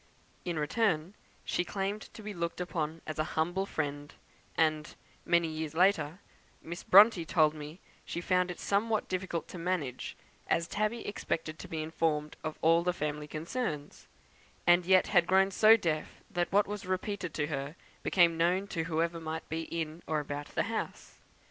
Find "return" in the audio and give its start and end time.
0.57-1.13